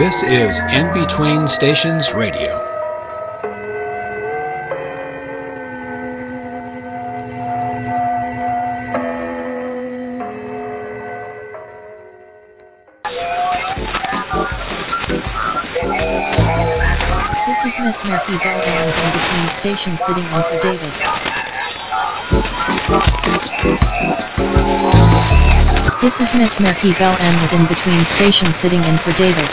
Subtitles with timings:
[0.00, 2.56] This is In Between Stations Radio.
[17.44, 18.00] This is Miss
[18.40, 20.94] Bell Ann with In Between Station sitting in for David.
[26.00, 29.50] This is Miss Merki Bell Ann with In Between Station sitting in for David.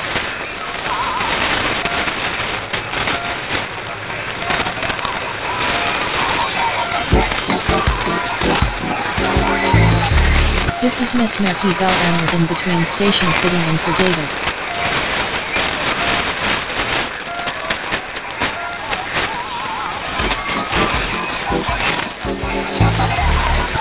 [11.37, 11.91] Merki Bell
[12.21, 14.29] with In Between Station sitting in for David.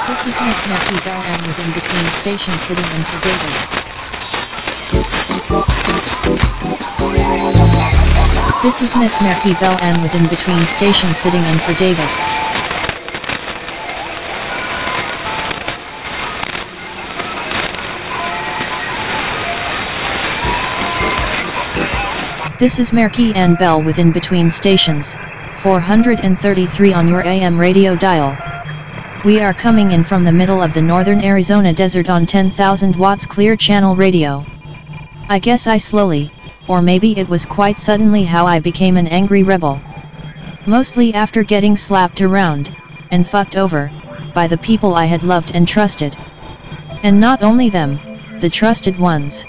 [0.07, 3.55] This is Miss Merki Bell with In Between Station sitting in for David.
[8.63, 12.36] This is Miss Merki Bell Ann with In Between Station sitting in for David.
[22.59, 25.15] This is Merki Ann Bell with In Between Stations,
[25.61, 28.35] 433 on your AM radio dial.
[29.27, 33.27] We are coming in from the middle of the northern Arizona desert on 10,000 watts
[33.27, 34.43] clear channel radio.
[35.29, 36.33] I guess I slowly,
[36.67, 39.79] or maybe it was quite suddenly how I became an angry rebel.
[40.65, 42.71] Mostly after getting slapped around,
[43.11, 43.91] and fucked over,
[44.33, 46.17] by the people I had loved and trusted.
[47.03, 48.01] And not only them,
[48.41, 49.45] the trusted ones.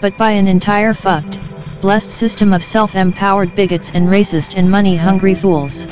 [0.00, 1.38] But by an entire fucked,
[1.80, 5.88] blessed system of self-empowered bigots and racist and money-hungry fools.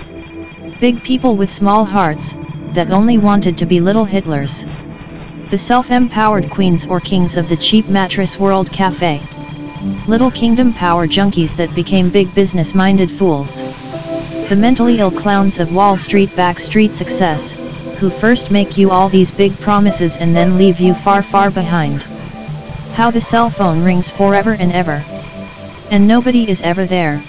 [0.78, 2.36] Big people with small hearts,
[2.72, 4.68] that only wanted to be little Hitlers.
[5.50, 9.22] The self-empowered queens or kings of the cheap mattress world cafe.
[10.06, 13.62] Little kingdom power junkies that became big business-minded fools.
[13.62, 17.56] The mentally ill clowns of Wall Street backstreet success,
[17.98, 22.04] who first make you all these big promises and then leave you far far behind.
[22.92, 25.13] How the cell phone rings forever and ever.
[25.90, 27.24] And nobody is ever there.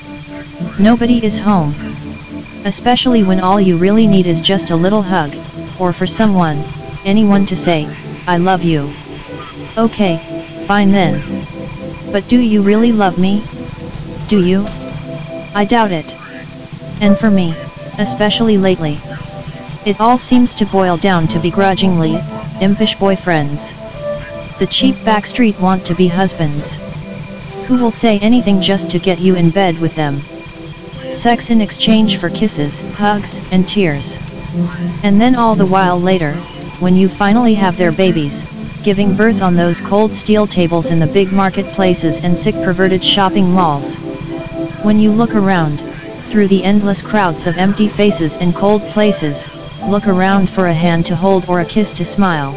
[0.80, 2.62] Nobody is home.
[2.66, 5.36] Especially when all you really need is just a little hug,
[5.80, 6.64] or for someone,
[7.06, 7.86] anyone to say,
[8.28, 8.94] I love you.
[9.78, 10.18] Okay,
[10.66, 12.10] fine then.
[12.12, 13.46] But do you really love me?
[14.28, 14.66] Do you?
[14.66, 16.16] I doubt it.
[17.02, 17.56] And for me,
[17.98, 19.02] especially lately.
[19.86, 22.16] It all seems to boil down to begrudgingly,
[22.62, 23.78] impish boyfriends.
[24.58, 26.80] The cheap backstreet want to be husbands.
[27.68, 30.24] Who will say anything just to get you in bed with them?
[31.10, 34.20] Sex in exchange for kisses, hugs, and tears.
[35.02, 36.36] And then all the while later,
[36.80, 38.46] when you finally have their babies,
[38.84, 43.50] giving birth on those cold steel tables in the big marketplaces and sick perverted shopping
[43.50, 43.96] malls.
[44.84, 45.84] When you look around,
[46.28, 49.50] through the endless crowds of empty faces and cold places,
[49.88, 52.54] look around for a hand to hold or a kiss to smile.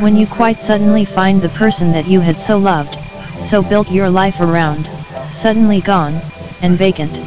[0.00, 2.98] When you quite suddenly find the person that you had so loved,
[3.36, 4.90] so built your life around,
[5.30, 6.20] suddenly gone,
[6.60, 7.22] and vacant.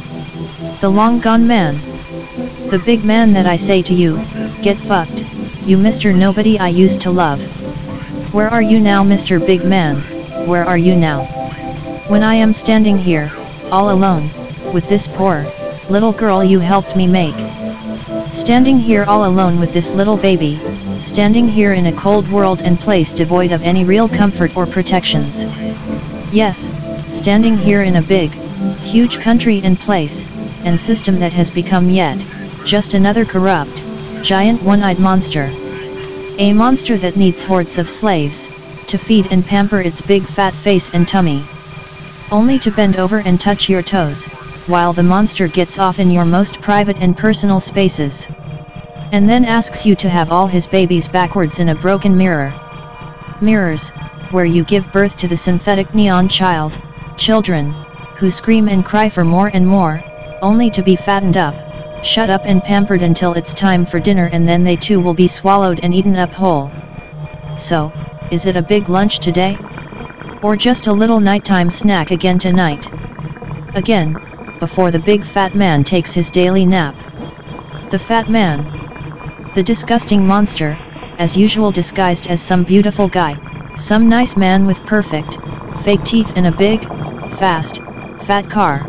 [0.80, 2.68] The long gone man.
[2.70, 5.24] The big man that I say to you, get fucked,
[5.62, 6.14] you Mr.
[6.14, 7.42] Nobody I used to love.
[8.32, 9.44] Where are you now Mr.
[9.44, 11.24] Big Man, where are you now?
[12.08, 13.32] When I am standing here,
[13.72, 15.50] all alone, with this poor,
[15.88, 17.38] little girl you helped me make.
[18.30, 20.60] Standing here all alone with this little baby,
[20.98, 25.46] standing here in a cold world and place devoid of any real comfort or protections.
[26.30, 26.72] Yes,
[27.08, 28.34] standing here in a big,
[28.80, 30.26] huge country and place,
[30.64, 32.26] and system that has become yet,
[32.64, 33.84] just another corrupt,
[34.22, 35.52] giant one-eyed monster.
[36.38, 38.50] A monster that needs hordes of slaves,
[38.86, 41.48] to feed and pamper its big fat face and tummy.
[42.30, 44.28] Only to bend over and touch your toes,
[44.66, 48.28] while the monster gets off in your most private and personal spaces.
[49.12, 52.52] And then asks you to have all his babies backwards in a broken mirror.
[53.40, 53.94] Mirrors,
[54.32, 56.78] where you give birth to the synthetic neon child,
[57.18, 57.74] children,
[58.18, 60.02] who scream and cry for more and more,
[60.42, 61.54] only to be fattened up,
[62.04, 65.28] shut up and pampered until it's time for dinner and then they too will be
[65.28, 66.70] swallowed and eaten up whole.
[67.56, 67.92] So,
[68.30, 69.58] is it a big lunch today?
[70.42, 72.90] Or just a little nighttime snack again tonight?
[73.74, 74.18] Again,
[74.60, 76.96] before the big fat man takes his daily nap.
[77.90, 78.66] The fat man.
[79.54, 80.76] The disgusting monster,
[81.18, 83.45] as usual disguised as some beautiful guy,
[83.76, 85.38] some nice man with perfect,
[85.76, 86.88] fake teeth and a big,
[87.28, 87.78] fast,
[88.26, 88.88] fat car.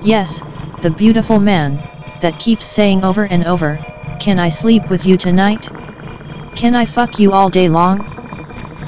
[0.00, 0.42] Yes,
[0.80, 1.78] the beautiful man,
[2.20, 3.78] that keeps saying over and over,
[4.18, 5.70] can I sleep with you tonight?
[6.54, 8.06] Can I fuck you all day long?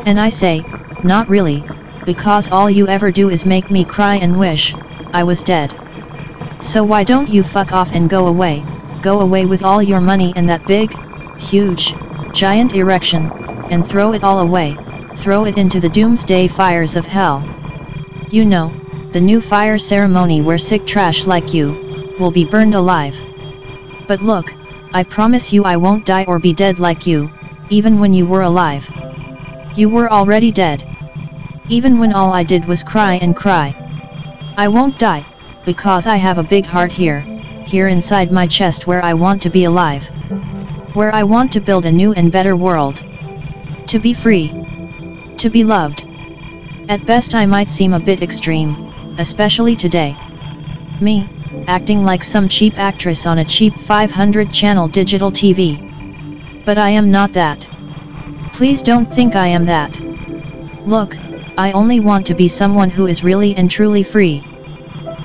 [0.06, 0.64] And I say,
[1.02, 1.66] not really,
[2.06, 4.74] because all you ever do is make me cry and wish,
[5.12, 5.74] I was dead.
[6.60, 8.64] So why don't you fuck off and go away,
[9.02, 10.96] go away with all your money and that big,
[11.36, 11.94] huge,
[12.32, 13.30] giant erection,
[13.70, 14.89] and throw it all away,
[15.20, 17.44] throw it into the doomsday fires of hell.
[18.30, 18.72] You know,
[19.12, 23.20] the new fire ceremony where sick trash like you, will be burned alive.
[24.08, 24.52] But look,
[24.92, 27.30] I promise you I won't die or be dead like you,
[27.68, 28.88] even when you were alive.
[29.76, 30.84] You were already dead.
[31.68, 33.74] Even when all I did was cry and cry.
[34.56, 35.24] I won't die,
[35.64, 37.20] because I have a big heart here,
[37.66, 40.08] here inside my chest where I want to be alive.
[40.94, 43.02] Where I want to build a new and better world.
[43.88, 44.59] To be free.
[45.40, 46.06] To be loved.
[46.90, 50.14] At best I might seem a bit extreme, especially today.
[51.00, 51.30] Me,
[51.66, 55.80] acting like some cheap actress on a cheap 500 channel digital TV.
[56.66, 57.66] But I am not that.
[58.52, 59.98] Please don't think I am that.
[60.86, 61.16] Look,
[61.56, 64.44] I only want to be someone who is really and truly free.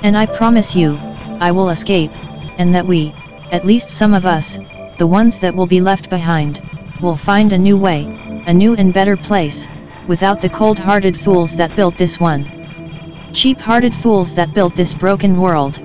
[0.01, 0.97] And I promise you,
[1.41, 2.12] I will escape,
[2.57, 3.13] and that we,
[3.51, 4.59] at least some of us,
[4.97, 6.63] the ones that will be left behind,
[7.01, 8.06] will find a new way,
[8.47, 9.67] a new and better place,
[10.07, 13.31] without the cold-hearted fools that built this one.
[13.33, 15.81] Cheap-hearted fools that built this broken world.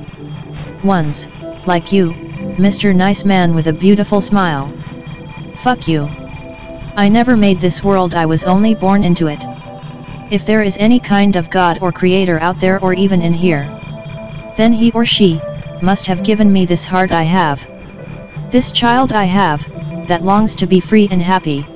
[0.84, 1.28] Ones,
[1.66, 2.12] like you,
[2.58, 2.94] Mr.
[2.94, 4.72] Nice Man with a beautiful smile.
[5.62, 6.02] Fuck you.
[6.96, 9.44] I never made this world I was only born into it.
[10.30, 13.68] If there is any kind of God or creator out there or even in here,
[14.56, 15.40] then he or she,
[15.82, 17.66] must have given me this heart I have.
[18.50, 19.66] This child I have,
[20.08, 21.66] that longs to be free and happy.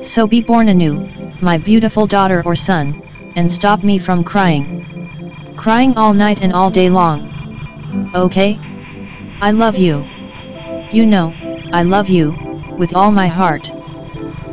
[0.00, 3.02] So be born anew, my beautiful daughter or son,
[3.34, 5.54] and stop me from crying.
[5.56, 8.12] Crying all night and all day long.
[8.14, 8.56] Okay?
[9.40, 10.04] I love you.
[10.92, 11.34] You know,
[11.72, 12.30] I love you,
[12.78, 13.72] with all my heart.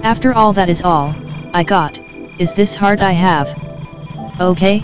[0.02, 1.14] After all that is all,
[1.54, 2.00] I got,
[2.40, 3.56] is this heart I have.
[4.40, 4.84] Okay?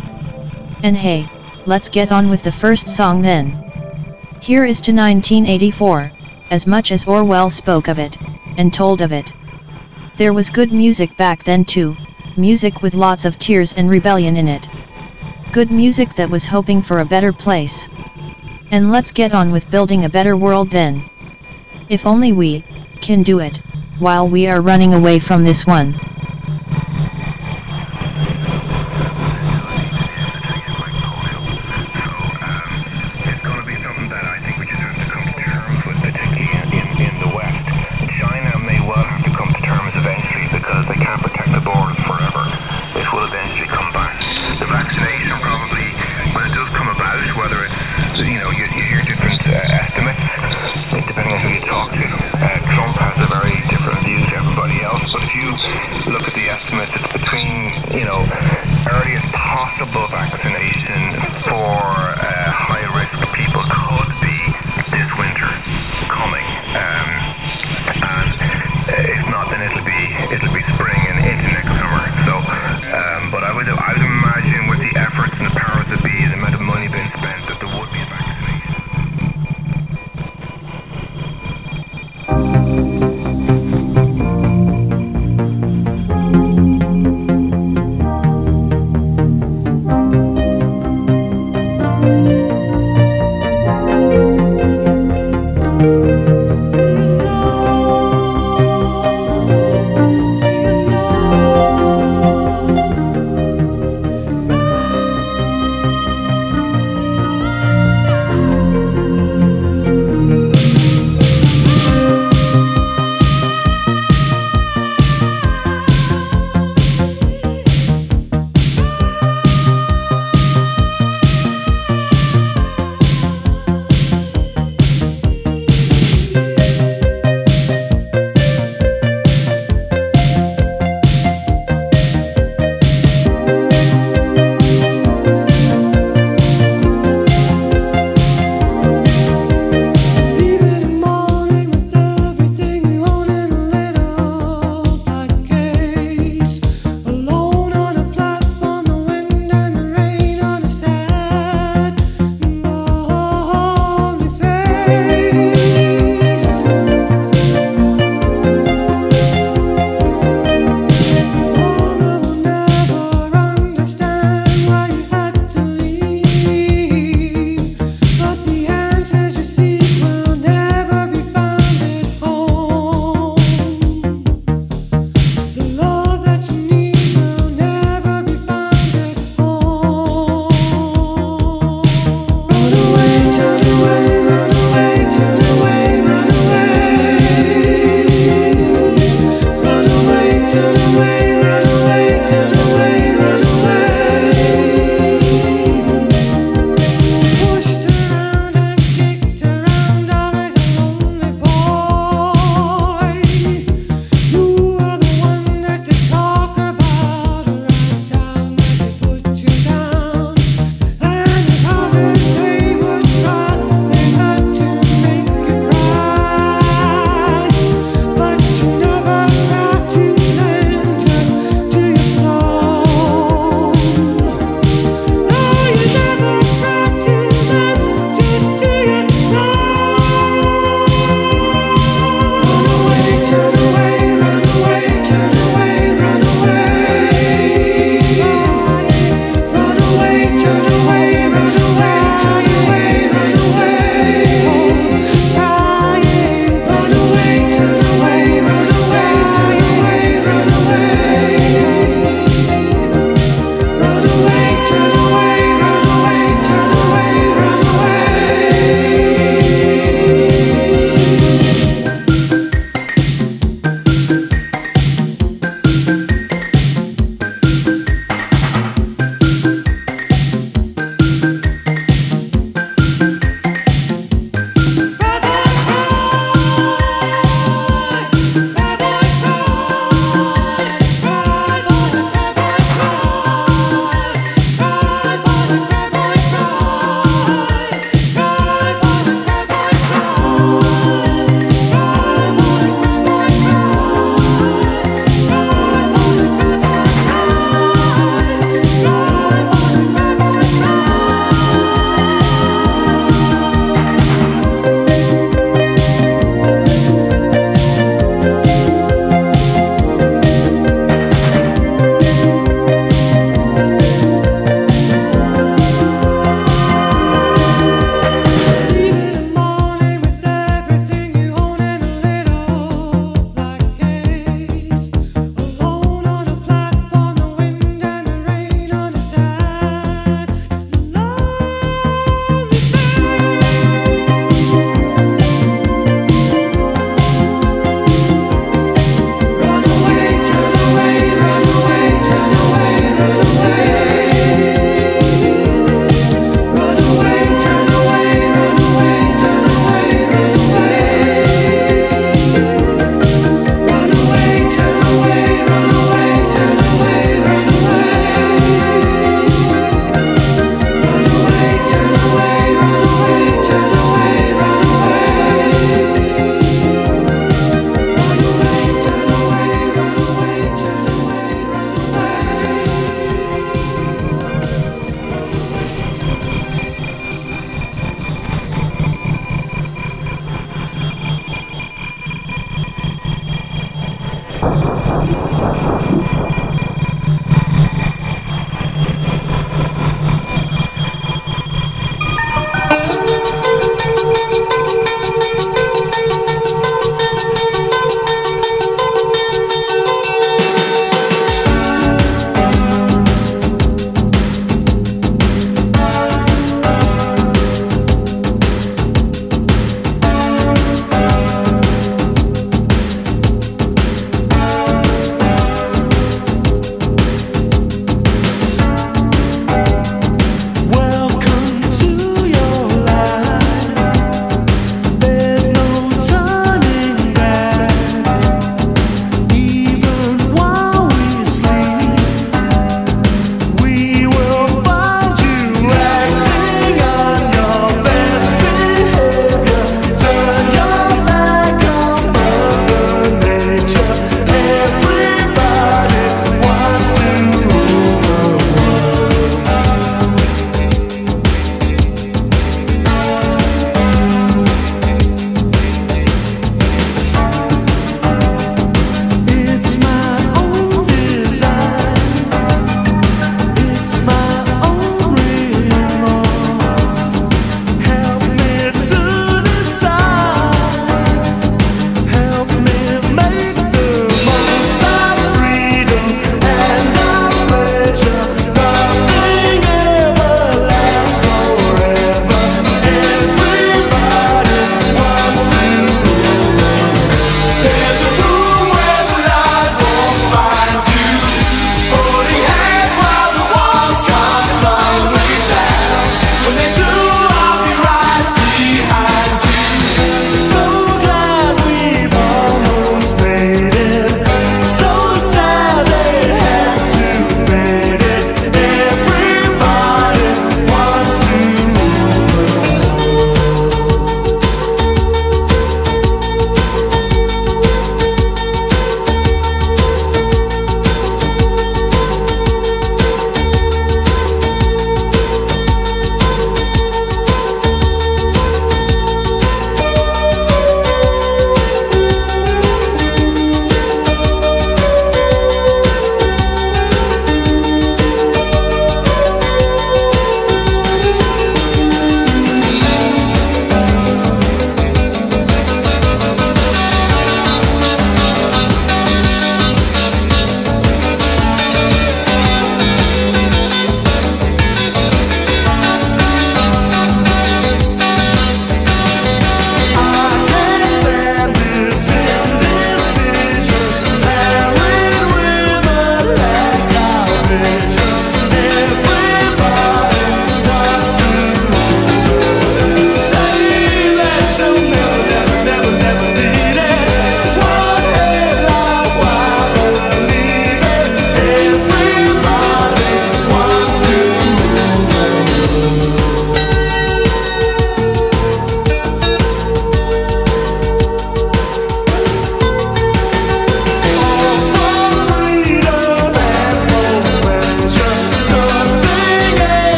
[0.83, 1.27] And hey,
[1.65, 3.63] let's get on with the first song then.
[4.41, 6.11] Here is to 1984,
[6.51, 8.15] as much as Orwell spoke of it,
[8.57, 9.33] and told of it.
[10.17, 11.97] There was good music back then too,
[12.37, 14.69] music with lots of tears and rebellion in it.
[15.51, 17.89] Good music that was hoping for a better place.
[18.71, 21.03] And let's get on with building a better world then.
[21.89, 22.63] If only we,
[23.01, 23.61] can do it,
[23.99, 26.04] while we are running away from this one.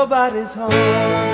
[0.00, 1.29] nobody's home.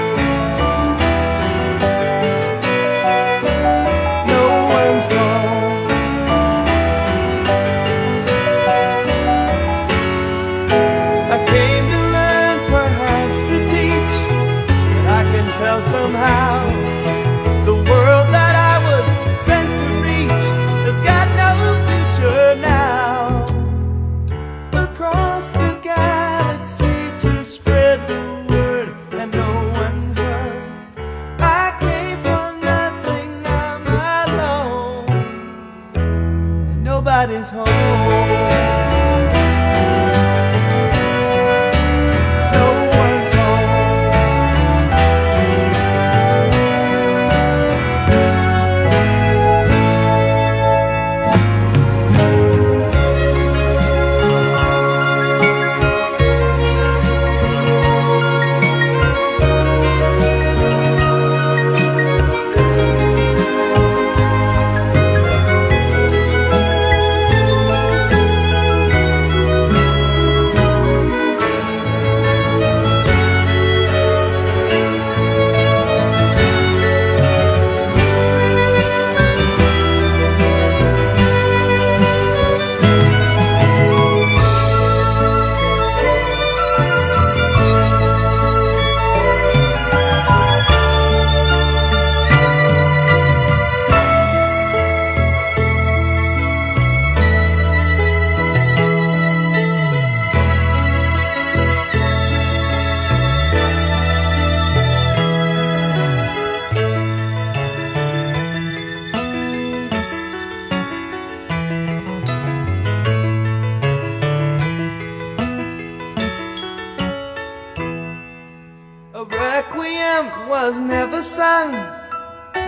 [120.67, 121.71] was never sung,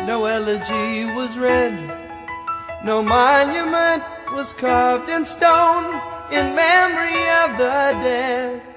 [0.06, 1.74] no elegy was read,
[2.84, 8.67] no monument was carved in stone in memory of the dead.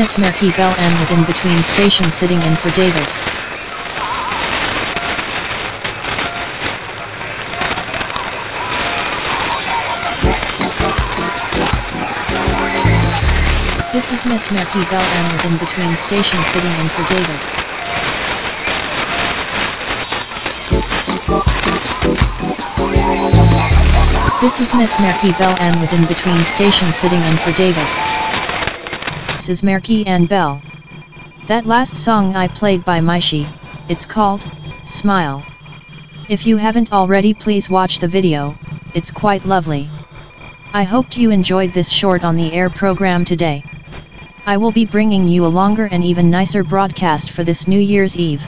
[0.00, 3.06] This is Miss Merki Bell Ann with In Between Station sitting in for David.
[13.92, 17.40] This is Miss Merki Bell Ann with In Between Station sitting in for David.
[24.40, 28.19] This is Miss Merki Bell Ann with In Between Station sitting in for David.
[29.48, 30.60] Is Merki Ann Bell.
[31.48, 33.50] That last song I played by Maishi,
[33.88, 34.46] it's called,
[34.84, 35.42] Smile.
[36.28, 38.56] If you haven't already please watch the video,
[38.94, 39.90] it's quite lovely.
[40.74, 43.64] I hoped you enjoyed this short on the air program today.
[44.44, 48.16] I will be bringing you a longer and even nicer broadcast for this New Year's
[48.16, 48.46] Eve.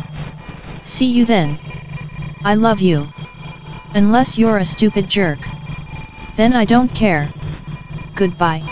[0.83, 1.59] See you then.
[2.45, 3.09] I love you.
[3.95, 5.41] Unless you're a stupid jerk.
[6.37, 7.33] Then I don't care.
[8.15, 8.72] Goodbye.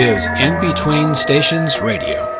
[0.00, 2.39] Is In Between Stations Radio.